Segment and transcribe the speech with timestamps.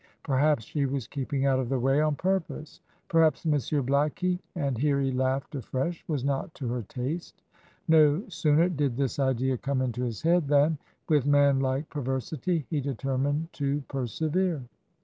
[0.23, 2.81] Perhaps she was keeping out of the way on purpose.
[3.07, 7.43] Perhaps Monsieur Blackie and here he laughed afresh was not to her taste.
[7.87, 13.53] No sooner did this idea come into his head than, with manlike perversity, he determined
[13.53, 14.63] to persevere.